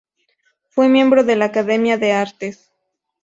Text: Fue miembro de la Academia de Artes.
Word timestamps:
Fue 0.67 0.89
miembro 0.89 1.23
de 1.23 1.35
la 1.35 1.45
Academia 1.45 1.95
de 1.95 2.11
Artes. 2.11 2.71